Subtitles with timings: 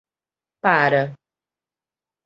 [0.63, 1.03] Para